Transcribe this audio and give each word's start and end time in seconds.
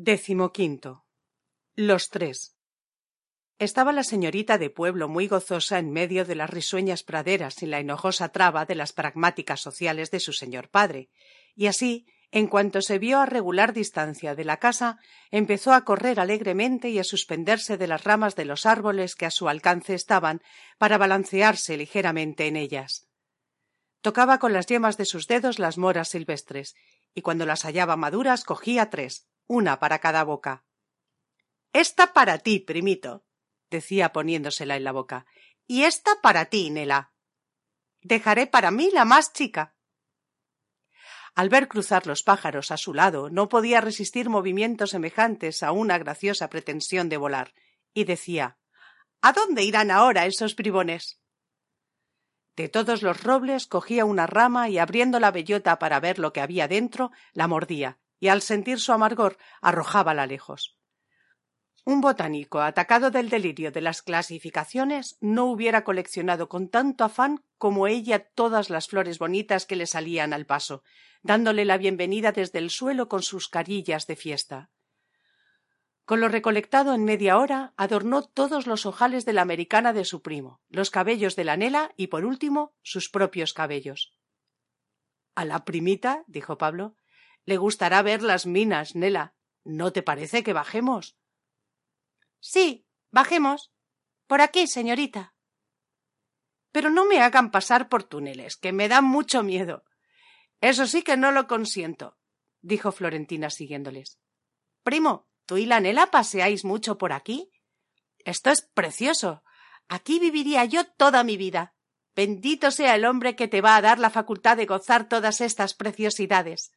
Décimo 0.00 0.52
quinto. 0.52 1.04
Los 1.74 2.08
tres. 2.08 2.54
Estaba 3.58 3.90
la 3.90 4.04
señorita 4.04 4.56
de 4.56 4.70
pueblo 4.70 5.08
muy 5.08 5.26
gozosa 5.26 5.80
en 5.80 5.90
medio 5.90 6.24
de 6.24 6.36
las 6.36 6.48
risueñas 6.48 7.02
praderas 7.02 7.60
y 7.64 7.66
la 7.66 7.80
enojosa 7.80 8.28
traba 8.28 8.64
de 8.64 8.76
las 8.76 8.92
pragmáticas 8.92 9.60
sociales 9.60 10.12
de 10.12 10.20
su 10.20 10.32
señor 10.32 10.68
padre, 10.70 11.10
y 11.56 11.66
así, 11.66 12.06
en 12.30 12.46
cuanto 12.46 12.80
se 12.80 13.00
vio 13.00 13.18
a 13.18 13.26
regular 13.26 13.72
distancia 13.72 14.36
de 14.36 14.44
la 14.44 14.58
casa, 14.58 15.00
empezó 15.32 15.72
a 15.72 15.84
correr 15.84 16.20
alegremente 16.20 16.90
y 16.90 17.00
a 17.00 17.04
suspenderse 17.04 17.76
de 17.76 17.88
las 17.88 18.04
ramas 18.04 18.36
de 18.36 18.44
los 18.44 18.66
árboles 18.66 19.16
que 19.16 19.26
a 19.26 19.32
su 19.32 19.48
alcance 19.48 19.94
estaban 19.94 20.42
para 20.78 20.96
balancearse 20.96 21.76
ligeramente 21.76 22.46
en 22.46 22.54
ellas. 22.54 23.08
Tocaba 24.00 24.38
con 24.38 24.52
las 24.52 24.66
yemas 24.66 24.96
de 24.96 25.06
sus 25.06 25.26
dedos 25.26 25.58
las 25.58 25.76
moras 25.76 26.10
silvestres, 26.10 26.76
y 27.14 27.22
cuando 27.22 27.46
las 27.46 27.64
hallaba 27.64 27.96
maduras 27.96 28.44
cogía 28.44 28.90
tres, 28.90 29.26
una 29.48 29.80
para 29.80 29.98
cada 29.98 30.22
boca. 30.22 30.64
Esta 31.72 32.12
para 32.12 32.38
ti, 32.38 32.60
primito, 32.60 33.24
decía 33.70 34.12
poniéndosela 34.12 34.76
en 34.76 34.84
la 34.84 34.92
boca, 34.92 35.26
y 35.66 35.82
esta 35.82 36.20
para 36.22 36.44
ti, 36.46 36.70
Nela. 36.70 37.12
Dejaré 38.00 38.46
para 38.46 38.70
mí 38.70 38.90
la 38.92 39.04
más 39.04 39.32
chica. 39.32 39.74
Al 41.34 41.48
ver 41.48 41.68
cruzar 41.68 42.06
los 42.06 42.22
pájaros 42.22 42.70
a 42.70 42.76
su 42.76 42.94
lado, 42.94 43.30
no 43.30 43.48
podía 43.48 43.80
resistir 43.80 44.28
movimientos 44.28 44.90
semejantes 44.90 45.62
a 45.62 45.72
una 45.72 45.98
graciosa 45.98 46.48
pretensión 46.48 47.08
de 47.08 47.16
volar, 47.16 47.54
y 47.94 48.04
decía 48.04 48.58
¿A 49.20 49.32
dónde 49.32 49.62
irán 49.62 49.90
ahora 49.90 50.26
esos 50.26 50.54
bribones? 50.54 51.20
De 52.56 52.68
todos 52.68 53.02
los 53.02 53.22
robles 53.22 53.66
cogía 53.66 54.04
una 54.04 54.26
rama 54.26 54.68
y 54.68 54.78
abriendo 54.78 55.20
la 55.20 55.30
bellota 55.30 55.78
para 55.78 56.00
ver 56.00 56.18
lo 56.18 56.32
que 56.32 56.40
había 56.40 56.66
dentro, 56.66 57.12
la 57.32 57.46
mordía, 57.46 57.98
y 58.20 58.28
al 58.28 58.42
sentir 58.42 58.80
su 58.80 58.92
amargor 58.92 59.38
arrojábala 59.60 60.26
lejos. 60.26 60.78
Un 61.84 62.02
botánico 62.02 62.60
atacado 62.60 63.10
del 63.10 63.30
delirio 63.30 63.72
de 63.72 63.80
las 63.80 64.02
clasificaciones 64.02 65.16
no 65.20 65.46
hubiera 65.46 65.84
coleccionado 65.84 66.46
con 66.46 66.68
tanto 66.68 67.02
afán 67.02 67.42
como 67.56 67.86
ella 67.86 68.28
todas 68.28 68.68
las 68.68 68.88
flores 68.88 69.18
bonitas 69.18 69.64
que 69.64 69.74
le 69.74 69.86
salían 69.86 70.34
al 70.34 70.44
paso, 70.44 70.82
dándole 71.22 71.64
la 71.64 71.78
bienvenida 71.78 72.30
desde 72.30 72.58
el 72.58 72.68
suelo 72.68 73.08
con 73.08 73.22
sus 73.22 73.48
carillas 73.48 74.06
de 74.06 74.16
fiesta. 74.16 74.70
Con 76.04 76.20
lo 76.20 76.28
recolectado 76.28 76.92
en 76.92 77.04
media 77.04 77.38
hora 77.38 77.72
adornó 77.78 78.22
todos 78.22 78.66
los 78.66 78.84
ojales 78.84 79.24
de 79.24 79.32
la 79.32 79.40
americana 79.40 79.94
de 79.94 80.04
su 80.04 80.20
primo, 80.20 80.60
los 80.68 80.90
cabellos 80.90 81.36
de 81.36 81.44
la 81.44 81.56
Nela 81.56 81.92
y, 81.96 82.08
por 82.08 82.26
último, 82.26 82.74
sus 82.82 83.08
propios 83.08 83.54
cabellos. 83.54 84.12
A 85.34 85.46
la 85.46 85.64
primita, 85.64 86.22
dijo 86.26 86.58
Pablo, 86.58 86.96
le 87.48 87.56
gustará 87.56 88.02
ver 88.02 88.22
las 88.22 88.44
minas, 88.44 88.94
Nela. 88.94 89.32
¿No 89.64 89.90
te 89.90 90.02
parece 90.02 90.42
que 90.42 90.52
bajemos? 90.52 91.16
Sí, 92.40 92.86
bajemos. 93.10 93.72
Por 94.26 94.42
aquí, 94.42 94.66
señorita. 94.66 95.34
Pero 96.72 96.90
no 96.90 97.06
me 97.06 97.20
hagan 97.20 97.50
pasar 97.50 97.88
por 97.88 98.02
túneles, 98.02 98.58
que 98.58 98.72
me 98.72 98.86
dan 98.86 99.06
mucho 99.06 99.42
miedo. 99.42 99.86
Eso 100.60 100.86
sí 100.86 101.00
que 101.00 101.16
no 101.16 101.32
lo 101.32 101.46
consiento, 101.46 102.18
dijo 102.60 102.92
Florentina 102.92 103.48
siguiéndoles. 103.48 104.18
Primo, 104.82 105.26
¿tú 105.46 105.56
y 105.56 105.64
la 105.64 105.80
Nela 105.80 106.10
paseáis 106.10 106.66
mucho 106.66 106.98
por 106.98 107.14
aquí? 107.14 107.50
Esto 108.26 108.50
es 108.50 108.60
precioso. 108.60 109.42
Aquí 109.88 110.18
viviría 110.18 110.66
yo 110.66 110.84
toda 110.84 111.24
mi 111.24 111.38
vida. 111.38 111.74
Bendito 112.14 112.70
sea 112.70 112.94
el 112.94 113.06
hombre 113.06 113.36
que 113.36 113.48
te 113.48 113.62
va 113.62 113.76
a 113.76 113.80
dar 113.80 113.98
la 113.98 114.10
facultad 114.10 114.58
de 114.58 114.66
gozar 114.66 115.08
todas 115.08 115.40
estas 115.40 115.72
preciosidades. 115.72 116.72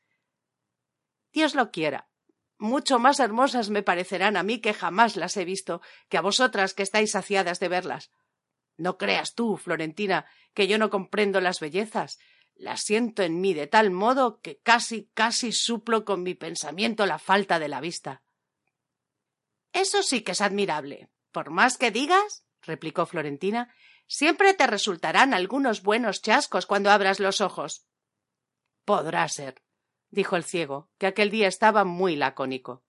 Dios 1.32 1.56
lo 1.56 1.72
quiera. 1.72 2.08
Mucho 2.58 3.00
más 3.00 3.20
hermosas 3.20 3.70
me 3.70 3.82
parecerán 3.82 4.38
a 4.38 4.44
mí 4.44 4.60
que 4.60 4.74
jamás 4.74 5.16
las 5.16 5.36
he 5.38 5.46
visto, 5.46 5.82
que 6.10 6.18
a 6.18 6.22
vosotras 6.22 6.74
que 6.74 6.84
estáis 6.84 7.12
saciadas 7.12 7.60
de 7.60 7.70
verlas. 7.70 8.12
No 8.78 8.98
creas 8.98 9.34
tú, 9.34 9.58
Florentina, 9.58 10.26
que 10.54 10.68
yo 10.68 10.78
no 10.78 10.90
comprendo 10.90 11.42
las 11.42 11.60
bellezas. 11.60 12.20
Las 12.56 12.82
siento 12.82 13.24
en 13.24 13.42
mí 13.42 13.54
de 13.54 13.68
tal 13.68 13.92
modo 13.92 14.42
que 14.42 14.60
casi, 14.60 15.10
casi 15.14 15.52
suplo 15.52 16.06
con 16.06 16.24
mi 16.24 16.36
pensamiento 16.36 17.06
la 17.06 17.18
falta 17.18 17.58
de 17.58 17.68
la 17.68 17.82
vista. 17.82 18.22
Eso 19.74 20.04
sí 20.04 20.22
que 20.22 20.34
es 20.34 20.42
admirable. 20.42 21.10
Por 21.32 21.50
más 21.50 21.78
que 21.78 21.92
digas, 21.92 22.44
replicó 22.62 23.06
Florentina, 23.06 23.74
siempre 24.06 24.54
te 24.54 24.68
resultarán 24.68 25.34
algunos 25.34 25.82
buenos 25.82 26.22
chascos 26.22 26.66
cuando 26.66 26.92
abras 26.92 27.20
los 27.20 27.42
ojos. 27.42 27.86
Podrá 28.86 29.28
ser, 29.30 29.62
dijo 30.12 30.36
el 30.36 30.44
ciego, 30.44 30.90
que 30.98 31.08
aquel 31.08 31.32
día 31.32 31.48
estaba 31.48 31.84
muy 31.84 32.16
lacónico. 32.16 32.84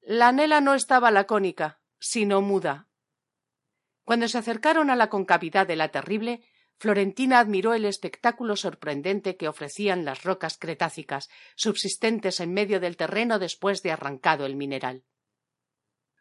La 0.00 0.32
Nela 0.32 0.60
no 0.60 0.74
estaba 0.74 1.10
lacónica, 1.10 1.80
sino 1.98 2.40
muda. 2.40 2.88
Cuando 4.04 4.28
se 4.28 4.38
acercaron 4.38 4.88
a 4.88 4.96
la 4.96 5.10
concavidad 5.10 5.66
de 5.66 5.76
la 5.76 5.90
terrible, 5.90 6.42
Florentina 6.78 7.40
admiró 7.40 7.74
el 7.74 7.84
espectáculo 7.84 8.54
sorprendente 8.54 9.36
que 9.36 9.48
ofrecían 9.48 10.04
las 10.04 10.22
rocas 10.22 10.58
cretácicas, 10.58 11.28
subsistentes 11.56 12.40
en 12.40 12.52
medio 12.52 12.80
del 12.80 12.96
terreno 12.96 13.38
después 13.38 13.82
de 13.82 13.92
arrancado 13.92 14.46
el 14.46 14.56
mineral 14.56 15.04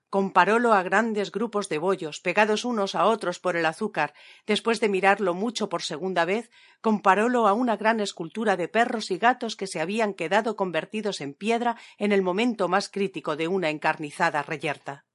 comparólo 0.09 0.73
a 0.73 0.83
grandes 0.83 1.31
grupos 1.31 1.69
de 1.69 1.77
bollos 1.77 2.19
pegados 2.19 2.65
unos 2.65 2.95
a 2.95 3.05
otros 3.05 3.39
por 3.39 3.55
el 3.55 3.65
azúcar 3.65 4.13
después 4.45 4.79
de 4.79 4.89
mirarlo 4.89 5.33
mucho 5.33 5.67
por 5.69 5.81
segunda 5.81 6.25
vez 6.25 6.51
comparólo 6.81 7.47
a 7.47 7.53
una 7.53 7.75
gran 7.77 7.99
escultura 7.99 8.57
de 8.57 8.67
perros 8.67 9.11
y 9.11 9.17
gatos 9.17 9.55
que 9.55 9.67
se 9.67 9.81
habían 9.81 10.13
quedado 10.13 10.55
convertidos 10.55 11.21
en 11.21 11.33
piedra 11.33 11.77
en 11.97 12.11
el 12.11 12.21
momento 12.21 12.67
más 12.67 12.89
crítico 12.89 13.35
de 13.35 13.47
una 13.47 13.69
encarnizada 13.69 14.43
reyerta. 14.43 15.05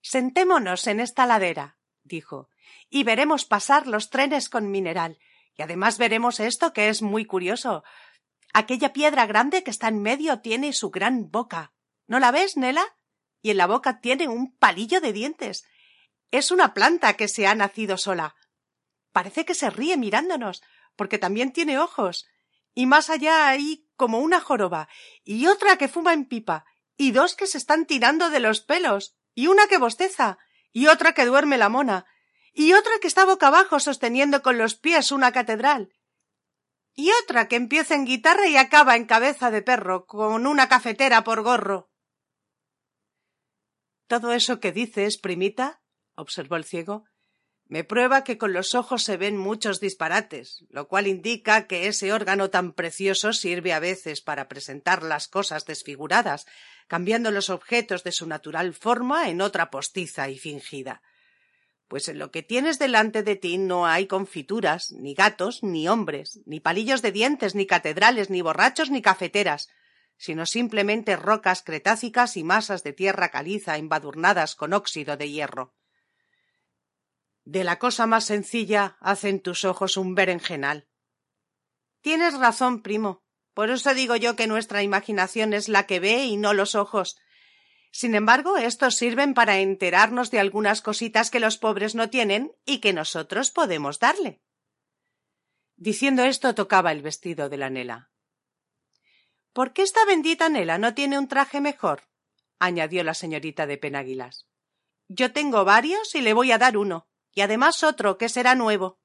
Sentémonos 0.00 0.86
en 0.86 1.00
esta 1.00 1.26
ladera 1.26 1.76
dijo 2.10 2.48
y 2.88 3.04
veremos 3.04 3.44
pasar 3.44 3.86
los 3.86 4.10
trenes 4.10 4.48
con 4.48 4.70
mineral. 4.70 5.18
Y 5.56 5.62
además 5.62 5.98
veremos 5.98 6.40
esto 6.40 6.72
que 6.72 6.88
es 6.88 7.02
muy 7.02 7.24
curioso. 7.24 7.84
Aquella 8.52 8.92
piedra 8.92 9.26
grande 9.26 9.62
que 9.62 9.70
está 9.70 9.88
en 9.88 10.02
medio 10.02 10.40
tiene 10.40 10.72
su 10.72 10.90
gran 10.90 11.30
boca. 11.30 11.72
No 12.06 12.18
la 12.18 12.30
ves 12.30 12.56
nela 12.56 12.84
y 13.42 13.50
en 13.50 13.56
la 13.56 13.66
boca 13.66 14.00
tiene 14.00 14.28
un 14.28 14.56
palillo 14.56 15.00
de 15.00 15.12
dientes. 15.12 15.64
Es 16.30 16.50
una 16.50 16.74
planta 16.74 17.14
que 17.14 17.28
se 17.28 17.46
ha 17.46 17.54
nacido 17.54 17.96
sola. 17.96 18.36
Parece 19.12 19.44
que 19.44 19.54
se 19.54 19.70
ríe 19.70 19.96
mirándonos, 19.96 20.62
porque 20.96 21.18
también 21.18 21.52
tiene 21.52 21.78
ojos. 21.78 22.26
Y 22.74 22.86
más 22.86 23.10
allá 23.10 23.48
hay 23.48 23.88
como 23.96 24.18
una 24.18 24.40
joroba, 24.40 24.88
y 25.24 25.46
otra 25.46 25.76
que 25.76 25.88
fuma 25.88 26.12
en 26.12 26.26
pipa, 26.26 26.64
y 26.96 27.10
dos 27.10 27.34
que 27.34 27.46
se 27.46 27.58
están 27.58 27.86
tirando 27.86 28.30
de 28.30 28.40
los 28.40 28.60
pelos, 28.60 29.16
y 29.34 29.48
una 29.48 29.66
que 29.66 29.78
bosteza, 29.78 30.38
y 30.72 30.86
otra 30.86 31.12
que 31.12 31.24
duerme 31.24 31.58
la 31.58 31.68
mona, 31.68 32.06
y 32.52 32.72
otra 32.72 32.92
que 33.00 33.08
está 33.08 33.24
boca 33.24 33.48
abajo 33.48 33.80
sosteniendo 33.80 34.42
con 34.42 34.58
los 34.58 34.76
pies 34.76 35.12
una 35.12 35.32
catedral, 35.32 35.92
y 36.94 37.10
otra 37.22 37.48
que 37.48 37.56
empieza 37.56 37.94
en 37.94 38.04
guitarra 38.04 38.46
y 38.46 38.56
acaba 38.56 38.96
en 38.96 39.06
cabeza 39.06 39.50
de 39.50 39.62
perro, 39.62 40.06
con 40.06 40.46
una 40.46 40.68
cafetera 40.68 41.24
por 41.24 41.42
gorro. 41.42 41.89
Todo 44.10 44.32
eso 44.32 44.58
que 44.58 44.72
dices, 44.72 45.18
primita, 45.18 45.82
observó 46.16 46.56
el 46.56 46.64
ciego, 46.64 47.04
me 47.68 47.84
prueba 47.84 48.24
que 48.24 48.38
con 48.38 48.52
los 48.52 48.74
ojos 48.74 49.04
se 49.04 49.16
ven 49.16 49.36
muchos 49.36 49.78
disparates, 49.78 50.64
lo 50.68 50.88
cual 50.88 51.06
indica 51.06 51.68
que 51.68 51.86
ese 51.86 52.12
órgano 52.12 52.50
tan 52.50 52.72
precioso 52.72 53.32
sirve 53.32 53.72
a 53.72 53.78
veces 53.78 54.20
para 54.20 54.48
presentar 54.48 55.04
las 55.04 55.28
cosas 55.28 55.64
desfiguradas, 55.64 56.48
cambiando 56.88 57.30
los 57.30 57.50
objetos 57.50 58.02
de 58.02 58.10
su 58.10 58.26
natural 58.26 58.74
forma 58.74 59.28
en 59.28 59.40
otra 59.40 59.70
postiza 59.70 60.28
y 60.28 60.40
fingida. 60.40 61.02
Pues 61.86 62.08
en 62.08 62.18
lo 62.18 62.32
que 62.32 62.42
tienes 62.42 62.80
delante 62.80 63.22
de 63.22 63.36
ti 63.36 63.58
no 63.58 63.86
hay 63.86 64.08
confituras, 64.08 64.90
ni 64.90 65.14
gatos, 65.14 65.62
ni 65.62 65.86
hombres, 65.86 66.40
ni 66.46 66.58
palillos 66.58 67.00
de 67.00 67.12
dientes, 67.12 67.54
ni 67.54 67.64
catedrales, 67.64 68.28
ni 68.28 68.42
borrachos, 68.42 68.90
ni 68.90 69.02
cafeteras 69.02 69.68
sino 70.20 70.44
simplemente 70.44 71.16
rocas 71.16 71.62
cretácicas 71.62 72.36
y 72.36 72.44
masas 72.44 72.82
de 72.84 72.92
tierra 72.92 73.30
caliza 73.30 73.78
embadurnadas 73.78 74.54
con 74.54 74.74
óxido 74.74 75.16
de 75.16 75.30
hierro. 75.30 75.74
De 77.44 77.64
la 77.64 77.78
cosa 77.78 78.06
más 78.06 78.26
sencilla 78.26 78.98
hacen 79.00 79.40
tus 79.40 79.64
ojos 79.64 79.96
un 79.96 80.14
berenjenal. 80.14 80.86
Tienes 82.02 82.38
razón, 82.38 82.82
primo. 82.82 83.22
Por 83.54 83.70
eso 83.70 83.94
digo 83.94 84.14
yo 84.14 84.36
que 84.36 84.46
nuestra 84.46 84.82
imaginación 84.82 85.54
es 85.54 85.70
la 85.70 85.86
que 85.86 86.00
ve 86.00 86.26
y 86.26 86.36
no 86.36 86.52
los 86.52 86.74
ojos. 86.74 87.16
Sin 87.90 88.14
embargo, 88.14 88.58
estos 88.58 88.96
sirven 88.96 89.32
para 89.32 89.60
enterarnos 89.60 90.30
de 90.30 90.38
algunas 90.38 90.82
cositas 90.82 91.30
que 91.30 91.40
los 91.40 91.56
pobres 91.56 91.94
no 91.94 92.10
tienen 92.10 92.52
y 92.66 92.80
que 92.80 92.92
nosotros 92.92 93.50
podemos 93.50 93.98
darle. 93.98 94.42
Diciendo 95.76 96.24
esto 96.24 96.54
tocaba 96.54 96.92
el 96.92 97.00
vestido 97.00 97.48
de 97.48 97.56
la 97.56 97.70
Nela. 97.70 98.09
¿Por 99.52 99.72
qué 99.72 99.82
esta 99.82 100.04
bendita 100.04 100.48
Nela 100.48 100.78
no 100.78 100.94
tiene 100.94 101.18
un 101.18 101.28
traje 101.28 101.60
mejor? 101.60 102.02
añadió 102.58 103.02
la 103.02 103.14
señorita 103.14 103.66
de 103.66 103.78
Penaguilas. 103.78 104.46
Yo 105.08 105.32
tengo 105.32 105.64
varios 105.64 106.14
y 106.14 106.20
le 106.20 106.34
voy 106.34 106.52
a 106.52 106.58
dar 106.58 106.76
uno, 106.76 107.08
y 107.32 107.40
además 107.40 107.82
otro 107.82 108.16
que 108.16 108.28
será 108.28 108.54
nuevo. 108.54 109.00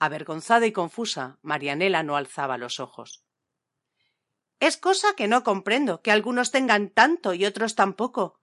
Avergonzada 0.00 0.66
y 0.66 0.72
confusa, 0.72 1.38
Marianela 1.42 2.02
no 2.02 2.16
alzaba 2.16 2.58
los 2.58 2.80
ojos. 2.80 3.22
Es 4.58 4.76
cosa 4.76 5.14
que 5.14 5.28
no 5.28 5.44
comprendo, 5.44 6.02
que 6.02 6.10
algunos 6.10 6.50
tengan 6.50 6.90
tanto 6.90 7.34
y 7.34 7.44
otros 7.44 7.76
tan 7.76 7.94
poco. 7.94 8.40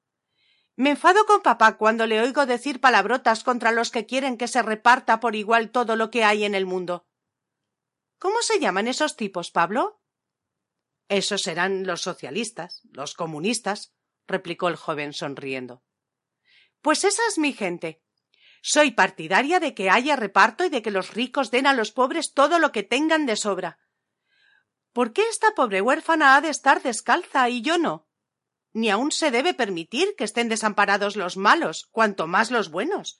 Me 0.77 0.91
enfado 0.91 1.25
con 1.25 1.41
papá 1.41 1.75
cuando 1.77 2.07
le 2.07 2.21
oigo 2.21 2.45
decir 2.45 2.79
palabrotas 2.79 3.43
contra 3.43 3.73
los 3.73 3.91
que 3.91 4.05
quieren 4.05 4.37
que 4.37 4.47
se 4.47 4.61
reparta 4.61 5.19
por 5.19 5.35
igual 5.35 5.71
todo 5.71 5.97
lo 5.97 6.09
que 6.09 6.23
hay 6.23 6.45
en 6.45 6.55
el 6.55 6.65
mundo. 6.65 7.05
¿Cómo 8.17 8.41
se 8.41 8.59
llaman 8.59 8.87
esos 8.87 9.17
tipos, 9.17 9.51
Pablo? 9.51 9.98
Esos 11.09 11.41
serán 11.41 11.87
los 11.87 12.01
socialistas, 12.01 12.81
los 12.91 13.15
comunistas, 13.15 13.93
replicó 14.27 14.67
el 14.67 14.75
joven 14.75 15.11
sonriendo. 15.11 15.83
Pues 16.81 17.03
esa 17.03 17.23
es 17.27 17.39
mi 17.39 17.51
gente. 17.51 18.01
Soy 18.61 18.91
partidaria 18.91 19.59
de 19.59 19.73
que 19.73 19.89
haya 19.89 20.15
reparto 20.15 20.65
y 20.65 20.69
de 20.69 20.81
que 20.81 20.91
los 20.91 21.13
ricos 21.13 21.49
den 21.49 21.65
a 21.65 21.73
los 21.73 21.91
pobres 21.91 22.33
todo 22.33 22.59
lo 22.59 22.71
que 22.71 22.83
tengan 22.83 23.25
de 23.25 23.35
sobra. 23.35 23.79
¿Por 24.93 25.11
qué 25.11 25.27
esta 25.29 25.51
pobre 25.55 25.81
huérfana 25.81 26.35
ha 26.35 26.41
de 26.41 26.49
estar 26.49 26.81
descalza 26.83 27.49
y 27.49 27.61
yo 27.61 27.77
no? 27.77 28.07
Ni 28.71 28.91
aun 28.91 29.11
se 29.11 29.31
debe 29.31 29.55
permitir 29.55 30.15
que 30.15 30.23
estén 30.23 30.47
desamparados 30.47 31.15
los 31.15 31.37
malos, 31.37 31.87
cuanto 31.91 32.27
más 32.27 32.51
los 32.51 32.69
buenos. 32.69 33.17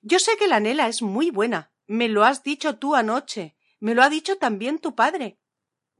Yo 0.00 0.18
sé 0.18 0.36
que 0.36 0.48
la 0.48 0.58
Nela 0.58 0.88
es 0.88 1.02
muy 1.02 1.30
buena. 1.30 1.72
Me 1.86 2.08
lo 2.08 2.24
has 2.24 2.42
dicho 2.42 2.78
tú 2.78 2.96
anoche. 2.96 3.56
Me 3.78 3.94
lo 3.94 4.02
ha 4.02 4.10
dicho 4.10 4.38
también 4.38 4.80
tu 4.80 4.96
padre. 4.96 5.38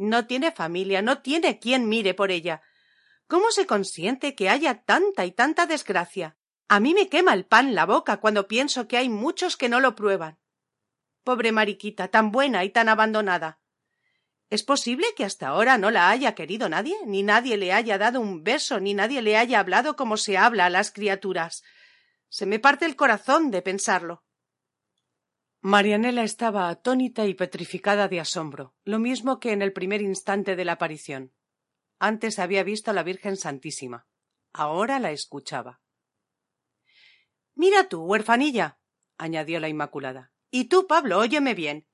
No 0.03 0.27
tiene 0.27 0.51
familia, 0.51 1.01
no 1.01 1.19
tiene 1.23 1.61
quien 1.61 1.89
mire 1.89 2.13
por 2.13 2.33
ella. 2.33 2.61
¿Cómo 3.29 3.53
se 3.53 3.67
consiente 3.67 4.35
que 4.35 4.49
haya 4.49 4.83
tanta 4.83 5.25
y 5.25 5.31
tanta 5.31 5.67
desgracia? 5.67 6.37
A 6.67 6.81
mí 6.81 6.93
me 6.93 7.09
quema 7.09 7.35
el 7.35 7.45
pan 7.45 7.77
la 7.77 7.87
boca 7.87 8.17
cuando 8.17 8.49
pienso 8.49 8.89
que 8.89 8.97
hay 8.97 9.09
muchos 9.09 9.57
que 9.57 9.69
no 9.69 9.79
lo 9.79 9.95
prueban. 9.95 10.41
Pobre 11.23 11.53
Mariquita, 11.53 12.09
tan 12.09 12.33
buena 12.33 12.65
y 12.65 12.71
tan 12.71 12.89
abandonada. 12.89 13.61
¿Es 14.51 14.65
posible 14.65 15.07
que 15.17 15.25
hasta 15.25 15.47
ahora 15.47 15.79
no 15.79 15.93
la 15.93 16.11
haya 16.11 16.35
querido 16.35 16.69
nadie, 16.69 16.97
ni 17.07 17.23
nadie 17.23 17.57
le 17.57 17.73
haya 17.73 17.97
dado 17.97 18.21
un 18.21 18.43
beso, 18.43 18.81
ni 18.81 18.95
nadie 18.95 19.23
le 19.23 19.37
haya 19.37 19.61
hablado 19.61 19.95
como 19.95 20.17
se 20.17 20.37
habla 20.37 20.67
a 20.67 20.71
las 20.71 20.91
criaturas? 20.91 21.63
Se 22.29 22.45
me 22.45 22.59
parte 22.59 22.87
el 22.87 22.97
corazón 22.97 23.53
de 23.53 23.63
pensarlo. 23.63 24.25
Marianela 25.65 26.25
estaba 26.25 26.69
atónita 26.69 27.25
y 27.27 27.35
petrificada 27.35 28.09
de 28.09 28.19
asombro, 28.19 28.75
lo 28.85 28.99
mismo 28.99 29.39
que 29.39 29.53
en 29.53 29.63
el 29.63 29.73
primer 29.73 30.03
instante 30.03 30.57
de 30.57 30.65
la 30.65 30.73
aparición. 30.73 31.33
Antes 32.01 32.41
había 32.41 32.65
visto 32.65 32.91
a 32.91 32.95
la 32.95 33.05
Virgen 33.05 33.37
Santísima. 33.37 34.09
Ahora 34.53 34.99
la 34.99 35.13
escuchaba. 35.13 35.81
Mira 37.55 37.89
tú, 37.89 38.03
huerfanilla, 38.03 38.81
añadió 39.19 39.61
la 39.61 39.69
Inmaculada. 39.69 40.33
Y 40.51 40.65
tú, 40.65 40.89
Pablo, 40.89 41.21
óyeme 41.21 41.55
bien. 41.55 41.87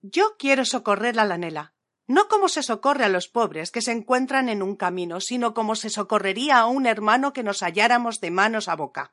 Yo 0.00 0.36
quiero 0.38 0.64
socorrer 0.64 1.18
a 1.18 1.24
la 1.24 1.38
Nela, 1.38 1.74
no 2.06 2.28
como 2.28 2.48
se 2.48 2.62
socorre 2.62 3.04
a 3.04 3.08
los 3.08 3.26
pobres 3.26 3.72
que 3.72 3.82
se 3.82 3.90
encuentran 3.90 4.48
en 4.48 4.62
un 4.62 4.76
camino, 4.76 5.20
sino 5.20 5.54
como 5.54 5.74
se 5.74 5.90
socorrería 5.90 6.60
a 6.60 6.66
un 6.66 6.86
hermano 6.86 7.32
que 7.32 7.42
nos 7.42 7.64
halláramos 7.64 8.20
de 8.20 8.30
manos 8.30 8.68
a 8.68 8.76
boca. 8.76 9.12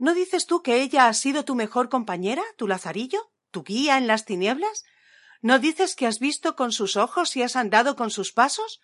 ¿No 0.00 0.14
dices 0.14 0.46
tú 0.46 0.62
que 0.62 0.80
ella 0.80 1.08
ha 1.08 1.12
sido 1.12 1.44
tu 1.44 1.54
mejor 1.54 1.90
compañera, 1.90 2.42
tu 2.56 2.66
lazarillo, 2.66 3.30
tu 3.50 3.62
guía 3.62 3.98
en 3.98 4.06
las 4.06 4.24
tinieblas? 4.24 4.84
¿No 5.42 5.58
dices 5.58 5.94
que 5.94 6.06
has 6.06 6.18
visto 6.18 6.56
con 6.56 6.72
sus 6.72 6.96
ojos 6.96 7.36
y 7.36 7.42
has 7.42 7.54
andado 7.54 7.96
con 7.96 8.10
sus 8.10 8.32
pasos? 8.32 8.80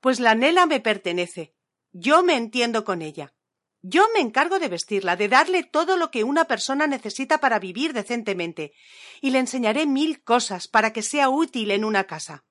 Pues 0.00 0.20
la 0.20 0.36
Nela 0.36 0.66
me 0.66 0.78
pertenece. 0.78 1.52
Yo 1.90 2.22
me 2.22 2.36
entiendo 2.36 2.84
con 2.84 3.02
ella. 3.02 3.34
Yo 3.80 4.06
me 4.14 4.20
encargo 4.20 4.60
de 4.60 4.68
vestirla, 4.68 5.16
de 5.16 5.28
darle 5.28 5.64
todo 5.64 5.96
lo 5.96 6.12
que 6.12 6.22
una 6.22 6.44
persona 6.44 6.86
necesita 6.86 7.38
para 7.38 7.58
vivir 7.58 7.92
decentemente, 7.92 8.72
y 9.20 9.30
le 9.30 9.40
enseñaré 9.40 9.86
mil 9.86 10.22
cosas 10.22 10.68
para 10.68 10.92
que 10.92 11.02
sea 11.02 11.28
útil 11.28 11.72
en 11.72 11.84
una 11.84 12.04
casa. 12.04 12.44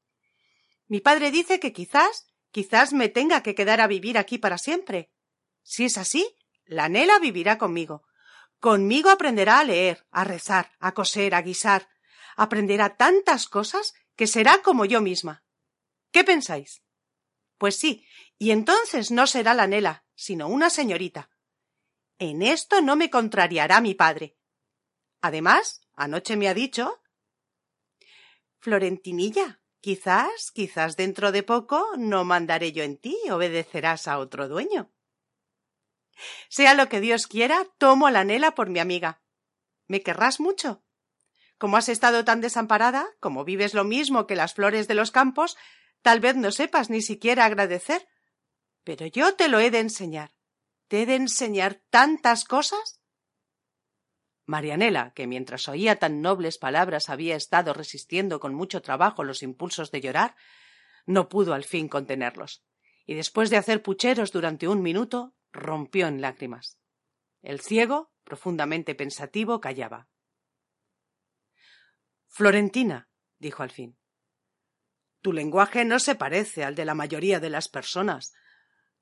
Mi 0.90 1.00
padre 1.00 1.32
dice 1.32 1.62
que 1.62 1.72
quizás, 1.72 2.28
quizás 2.52 2.92
me 2.92 3.08
tenga 3.08 3.42
que 3.42 3.56
quedar 3.56 3.80
a 3.80 3.88
vivir 3.88 4.18
aquí 4.18 4.38
para 4.38 4.58
siempre. 4.58 5.10
Si 5.64 5.86
es 5.86 5.98
así, 5.98 6.36
la 6.66 6.90
Nela 6.90 7.20
vivirá 7.20 7.58
conmigo. 7.58 8.04
Conmigo 8.60 9.10
aprenderá 9.10 9.60
a 9.60 9.64
leer, 9.64 10.06
a 10.12 10.24
rezar, 10.24 10.72
a 10.80 10.94
coser, 10.94 11.34
a 11.34 11.42
guisar. 11.42 11.90
Aprenderá 12.36 12.96
tantas 12.96 13.48
cosas 13.48 13.94
que 14.16 14.28
será 14.28 14.62
como 14.62 14.86
yo 14.86 15.02
misma. 15.02 15.44
¿Qué 16.12 16.24
pensáis? 16.24 16.84
Pues 17.58 17.76
sí, 17.78 18.06
y 18.38 18.52
entonces 18.52 19.12
no 19.12 19.28
será 19.28 19.54
la 19.54 19.68
Nela, 19.68 20.06
sino 20.16 20.48
una 20.48 20.70
señorita. 20.70 21.30
En 22.20 22.42
esto 22.42 22.82
no 22.82 22.96
me 22.96 23.10
contrariará 23.10 23.82
mi 23.82 23.96
padre. 23.96 24.38
Además, 25.22 25.82
anoche 25.94 26.36
me 26.36 26.48
ha 26.48 26.54
dicho. 26.54 27.02
Florentinilla, 28.60 29.62
quizás, 29.80 30.52
quizás 30.52 30.98
dentro 30.98 31.32
de 31.32 31.42
poco 31.44 31.88
no 31.98 32.24
mandaré 32.26 32.72
yo 32.72 32.84
en 32.84 32.98
ti, 32.98 33.18
obedecerás 33.32 34.08
a 34.08 34.20
otro 34.20 34.48
dueño. 34.48 34.92
Sea 36.50 36.74
lo 36.74 36.90
que 36.90 37.02
Dios 37.02 37.28
quiera, 37.28 37.66
tomo 37.78 38.08
a 38.08 38.12
la 38.12 38.24
Nela 38.24 38.56
por 38.56 38.70
mi 38.70 38.80
amiga. 38.80 39.22
¿Me 39.88 40.02
querrás 40.02 40.40
mucho? 40.40 40.84
Como 41.58 41.78
has 41.78 41.90
estado 41.90 42.26
tan 42.26 42.42
desamparada, 42.42 43.08
como 43.20 43.44
vives 43.46 43.74
lo 43.74 43.84
mismo 43.84 44.26
que 44.26 44.36
las 44.36 44.54
flores 44.54 44.88
de 44.88 44.96
los 44.96 45.12
campos, 45.12 45.58
tal 46.02 46.20
vez 46.20 46.36
no 46.36 46.52
sepas 46.52 46.90
ni 46.90 47.02
siquiera 47.02 47.46
agradecer, 47.46 48.08
pero 48.84 49.06
yo 49.06 49.36
te 49.36 49.48
lo 49.48 49.60
he 49.60 49.70
de 49.70 49.80
enseñar. 49.80 50.34
Te 50.88 51.04
he 51.04 51.06
de 51.06 51.16
enseñar 51.16 51.82
tantas 51.90 52.46
cosas. 52.46 53.02
Marianela, 54.46 55.14
que 55.14 55.28
mientras 55.28 55.68
oía 55.70 55.98
tan 55.98 56.22
nobles 56.22 56.58
palabras 56.58 57.10
había 57.10 57.36
estado 57.36 57.74
resistiendo 57.74 58.40
con 58.40 58.54
mucho 58.54 58.82
trabajo 58.82 59.24
los 59.24 59.44
impulsos 59.44 59.92
de 59.92 60.02
llorar, 60.02 60.36
no 61.06 61.30
pudo 61.30 61.54
al 61.54 61.64
fin 61.64 61.88
contenerlos, 61.88 62.64
y 63.06 63.14
después 63.14 63.50
de 63.50 63.58
hacer 63.58 63.82
pucheros 63.82 64.32
durante 64.32 64.68
un 64.68 64.82
minuto, 64.82 65.34
rompió 65.52 66.08
en 66.08 66.22
lágrimas. 66.22 66.78
El 67.42 67.60
ciego, 67.60 68.12
profundamente 68.24 68.96
pensativo, 68.96 69.60
callaba. 69.60 70.08
Florentina, 72.28 73.10
dijo 73.40 73.64
al 73.64 73.72
fin, 73.72 73.98
tu 75.22 75.34
lenguaje 75.34 75.86
no 75.86 76.00
se 76.00 76.16
parece 76.16 76.64
al 76.64 76.76
de 76.76 76.86
la 76.86 76.96
mayoría 76.96 77.40
de 77.40 77.50
las 77.50 77.68
personas, 77.68 78.34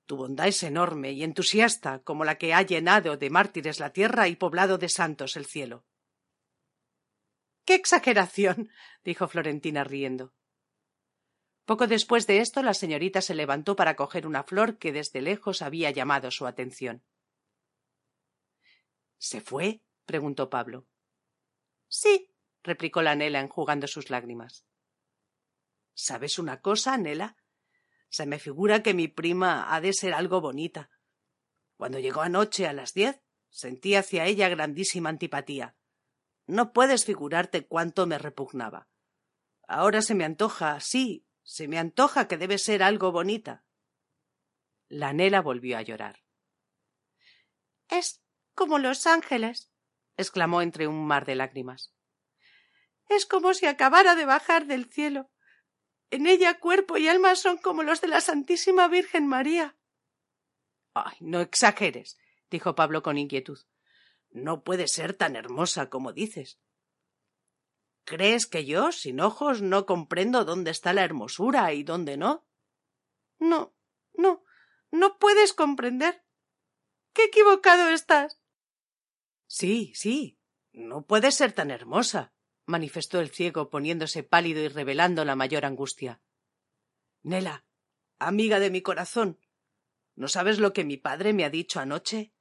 tu 0.06 0.18
bondad 0.18 0.48
es 0.48 0.64
enorme 0.64 1.12
y 1.12 1.24
entusiasta 1.24 2.00
como 2.00 2.26
la 2.26 2.40
que 2.40 2.54
ha 2.54 2.64
llenado 2.64 3.16
de 3.16 3.30
mártires 3.30 3.80
la 3.80 3.94
tierra 3.94 4.28
y 4.28 4.36
poblado 4.36 4.80
de 4.80 4.90
santos 4.90 5.38
el 5.38 5.46
cielo. 5.46 5.86
¡Qué 7.64 7.76
exageración! 7.76 8.72
dijo 9.04 9.28
Florentina 9.28 9.84
riendo. 9.84 10.34
Poco 11.70 11.86
después 11.86 12.26
de 12.26 12.40
esto 12.40 12.64
la 12.64 12.74
señorita 12.74 13.22
se 13.22 13.36
levantó 13.36 13.76
para 13.76 13.96
coger 13.96 14.26
una 14.26 14.42
flor 14.42 14.80
que 14.80 14.92
desde 14.92 15.22
lejos 15.22 15.62
había 15.62 15.92
llamado 15.92 16.32
su 16.32 16.48
atención. 16.48 17.04
¿Se 19.20 19.40
fue? 19.40 19.84
preguntó 20.04 20.50
Pablo. 20.50 20.88
Sí, 21.88 22.34
replicó 22.64 23.04
la 23.04 23.14
Nela 23.14 23.40
enjugando 23.40 23.86
sus 23.86 24.10
lágrimas. 24.10 24.66
¿Sabes 25.94 26.40
una 26.40 26.60
cosa, 26.60 26.98
Nela? 26.98 27.38
Se 28.10 28.26
me 28.26 28.40
figura 28.40 28.82
que 28.82 28.96
mi 28.96 29.08
prima 29.08 29.72
ha 29.72 29.80
de 29.80 29.94
ser 29.94 30.16
algo 30.16 30.42
bonita. 30.42 30.90
Cuando 31.78 32.00
llegó 32.00 32.22
anoche 32.22 32.66
a 32.66 32.74
las 32.74 32.96
diez, 32.96 33.22
sentí 33.52 33.94
hacia 33.94 34.26
ella 34.26 34.50
grandísima 34.50 35.10
antipatía. 35.10 35.76
No 36.48 36.74
puedes 36.74 37.06
figurarte 37.06 37.68
cuánto 37.68 38.08
me 38.08 38.18
repugnaba. 38.18 38.90
Ahora 39.68 40.02
se 40.02 40.16
me 40.16 40.26
antoja, 40.26 40.80
sí, 40.80 41.28
se 41.50 41.68
me 41.68 41.80
antoja 41.80 42.28
que 42.28 42.38
debe 42.38 42.60
ser 42.60 42.84
algo 42.84 43.12
bonita. 43.12 43.64
La 44.88 45.14
Nela 45.14 45.42
volvió 45.42 45.80
a 45.80 45.82
llorar. 45.82 46.24
Es 47.88 48.22
como 48.54 48.78
los 48.78 49.08
ángeles, 49.08 49.72
exclamó 50.16 50.62
entre 50.62 50.86
un 50.86 51.08
mar 51.08 51.26
de 51.26 51.34
lágrimas. 51.34 51.92
Es 53.08 53.26
como 53.26 53.56
si 53.56 53.66
acabara 53.66 54.14
de 54.14 54.26
bajar 54.26 54.68
del 54.68 54.92
cielo. 54.92 55.32
En 56.12 56.28
ella 56.28 56.60
cuerpo 56.60 56.98
y 56.98 57.08
alma 57.08 57.34
son 57.34 57.58
como 57.58 57.82
los 57.82 58.00
de 58.00 58.10
la 58.10 58.22
Santísima 58.22 58.88
Virgen 58.88 59.26
María. 59.26 59.76
Ay, 60.94 61.18
no 61.20 61.42
exageres, 61.42 62.20
dijo 62.52 62.76
Pablo 62.76 63.02
con 63.02 63.18
inquietud. 63.18 63.58
No 64.30 64.64
puede 64.64 64.88
ser 64.88 65.16
tan 65.16 65.36
hermosa 65.36 65.90
como 65.90 66.14
dices. 66.14 66.60
¿Crees 68.10 68.48
que 68.48 68.66
yo, 68.66 68.92
sin 68.92 69.20
ojos, 69.20 69.62
no 69.62 69.86
comprendo 69.86 70.44
dónde 70.44 70.72
está 70.72 70.94
la 70.94 71.04
hermosura 71.04 71.74
y 71.74 71.84
dónde 71.84 72.18
no? 72.18 72.44
No, 73.38 73.76
no, 74.14 74.44
no 74.90 75.20
puedes 75.20 75.54
comprender. 75.54 76.26
¡Qué 77.14 77.26
equivocado 77.26 77.88
estás! 77.90 78.42
Sí, 79.46 79.92
sí, 79.94 80.40
no 80.72 81.06
puedes 81.06 81.36
ser 81.36 81.52
tan 81.52 81.70
hermosa, 81.70 82.34
manifestó 82.66 83.20
el 83.20 83.30
ciego 83.30 83.70
poniéndose 83.70 84.24
pálido 84.24 84.64
y 84.64 84.70
revelando 84.70 85.24
la 85.24 85.36
mayor 85.36 85.64
angustia. 85.64 86.20
Nela, 87.22 87.64
amiga 88.18 88.60
de 88.60 88.72
mi 88.72 88.82
corazón, 88.82 89.40
¿no 90.16 90.30
sabes 90.30 90.58
lo 90.58 90.74
que 90.74 90.84
mi 90.84 90.98
padre 90.98 91.32
me 91.34 91.46
ha 91.46 91.52
dicho 91.52 91.80
anoche? 91.80 92.34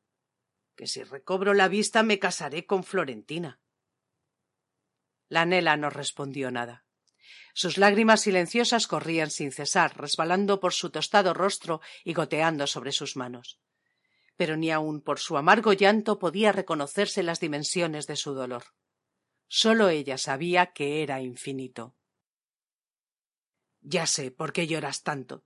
Que 0.76 0.86
si 0.86 1.02
recobro 1.02 1.52
la 1.52 1.68
vista 1.68 2.02
me 2.02 2.18
casaré 2.18 2.64
con 2.64 2.84
Florentina. 2.84 3.60
La 5.28 5.44
Nela 5.44 5.76
no 5.76 5.90
respondió 5.90 6.50
nada. 6.50 6.84
Sus 7.54 7.76
lágrimas 7.76 8.20
silenciosas 8.20 8.86
corrían 8.86 9.30
sin 9.30 9.52
cesar, 9.52 9.96
resbalando 9.96 10.60
por 10.60 10.72
su 10.72 10.90
tostado 10.90 11.34
rostro 11.34 11.80
y 12.04 12.14
goteando 12.14 12.66
sobre 12.66 12.92
sus 12.92 13.16
manos. 13.16 13.60
Pero 14.36 14.56
ni 14.56 14.70
aun 14.70 15.00
por 15.00 15.18
su 15.18 15.36
amargo 15.36 15.72
llanto 15.72 16.18
podía 16.18 16.52
reconocerse 16.52 17.22
las 17.22 17.40
dimensiones 17.40 18.06
de 18.06 18.16
su 18.16 18.34
dolor. 18.34 18.64
Sólo 19.48 19.88
ella 19.88 20.18
sabía 20.18 20.66
que 20.66 21.02
era 21.02 21.20
infinito. 21.20 21.96
Ya 23.80 24.06
sé 24.06 24.30
por 24.30 24.52
qué 24.52 24.66
lloras 24.66 25.02
tanto, 25.02 25.44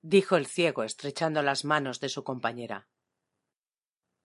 dijo 0.00 0.36
el 0.36 0.46
ciego 0.46 0.82
estrechando 0.82 1.42
las 1.42 1.64
manos 1.64 2.00
de 2.00 2.08
su 2.08 2.24
compañera. 2.24 2.88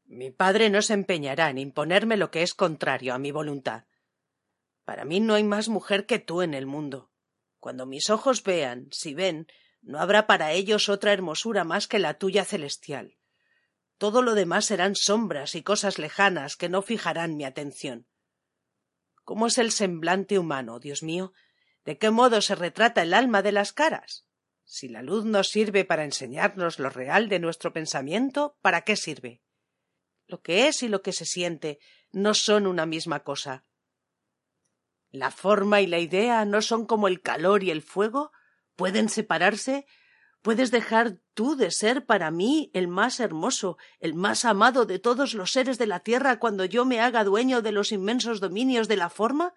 Mi 0.05 0.31
padre 0.31 0.69
no 0.69 0.81
se 0.81 0.93
empeñará 0.93 1.49
en 1.49 1.57
imponerme 1.57 2.17
lo 2.17 2.31
que 2.31 2.41
es 2.41 2.53
contrario 2.53 3.13
a 3.13 3.19
mi 3.19 3.31
voluntad. 3.31 3.85
Para 4.87 5.03
mí 5.03 5.19
no 5.19 5.33
hay 5.33 5.43
más 5.43 5.67
mujer 5.67 6.05
que 6.05 6.17
tú 6.17 6.41
en 6.41 6.53
el 6.53 6.65
mundo. 6.65 7.11
Cuando 7.59 7.85
mis 7.85 8.09
ojos 8.09 8.41
vean, 8.41 8.87
si 8.91 9.13
ven, 9.13 9.47
no 9.81 9.99
habrá 9.99 10.27
para 10.27 10.53
ellos 10.53 10.87
otra 10.87 11.11
hermosura 11.11 11.65
más 11.65 11.89
que 11.89 11.99
la 11.99 12.13
tuya 12.13 12.45
celestial. 12.45 13.17
Todo 13.97 14.21
lo 14.21 14.33
demás 14.33 14.63
serán 14.63 14.95
sombras 14.95 15.55
y 15.55 15.61
cosas 15.61 15.99
lejanas 15.99 16.55
que 16.55 16.69
no 16.69 16.81
fijarán 16.81 17.35
mi 17.35 17.43
atención. 17.43 18.07
¿Cómo 19.25 19.47
es 19.47 19.57
el 19.57 19.73
semblante 19.73 20.39
humano, 20.39 20.79
Dios 20.79 21.03
mío? 21.03 21.33
¿De 21.83 21.97
qué 21.97 22.09
modo 22.09 22.39
se 22.39 22.55
retrata 22.55 23.01
el 23.01 23.13
alma 23.13 23.41
de 23.41 23.51
las 23.51 23.73
caras? 23.73 24.25
Si 24.63 24.87
la 24.87 25.01
luz 25.01 25.25
no 25.25 25.43
sirve 25.43 25.83
para 25.83 26.05
enseñarnos 26.05 26.79
lo 26.79 26.89
real 26.89 27.27
de 27.27 27.39
nuestro 27.39 27.73
pensamiento, 27.73 28.57
¿para 28.61 28.83
qué 28.83 28.95
sirve? 28.95 29.41
Lo 30.27 30.41
que 30.41 30.69
es 30.69 30.81
y 30.81 30.87
lo 30.87 31.01
que 31.01 31.11
se 31.11 31.25
siente 31.25 31.79
no 32.13 32.33
son 32.33 32.67
una 32.67 32.85
misma 32.85 33.25
cosa. 33.25 33.65
La 35.11 35.31
forma 35.31 35.81
y 35.81 35.87
la 35.87 35.99
idea 35.99 36.43
no 36.45 36.61
son 36.61 36.85
como 36.85 37.07
el 37.07 37.21
calor 37.21 37.63
y 37.63 37.71
el 37.71 37.81
fuego, 37.81 38.31
pueden 38.75 39.09
separarse, 39.09 39.85
puedes 40.41 40.71
dejar 40.71 41.19
tú 41.33 41.55
de 41.55 41.71
ser 41.71 42.05
para 42.05 42.31
mí 42.31 42.71
el 42.73 42.87
más 42.87 43.19
hermoso, 43.19 43.77
el 43.99 44.13
más 44.13 44.45
amado 44.45 44.85
de 44.85 44.99
todos 44.99 45.33
los 45.33 45.51
seres 45.51 45.77
de 45.77 45.87
la 45.87 46.01
tierra 46.01 46.39
cuando 46.39 46.65
yo 46.65 46.85
me 46.85 46.99
haga 46.99 47.23
dueño 47.23 47.61
de 47.61 47.71
los 47.71 47.91
inmensos 47.91 48.39
dominios 48.39 48.87
de 48.87 48.97
la 48.97 49.09
forma? 49.09 49.53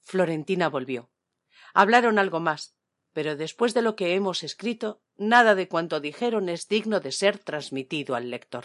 Florentina 0.00 0.68
volvió. 0.68 1.10
Hablaron 1.74 2.18
algo 2.18 2.40
más, 2.40 2.76
pero 3.12 3.36
después 3.36 3.74
de 3.74 3.82
lo 3.82 3.96
que 3.96 4.14
hemos 4.14 4.42
escrito, 4.42 5.02
nada 5.16 5.54
de 5.54 5.68
cuanto 5.68 6.00
dijeron 6.00 6.48
es 6.48 6.68
digno 6.68 7.00
de 7.00 7.12
ser 7.12 7.38
transmitido 7.38 8.14
al 8.14 8.30
lector. 8.30 8.64